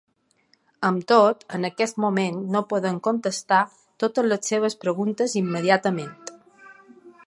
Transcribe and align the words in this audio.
Amb 0.87 1.03
tot, 1.11 1.43
en 1.57 1.67
aquest 1.69 2.01
moment 2.05 2.41
no 2.57 2.63
podem 2.73 2.99
contestar 3.09 3.61
totes 4.05 4.31
les 4.33 4.53
seves 4.55 4.81
preguntes 4.87 5.41
immediatament. 5.45 6.39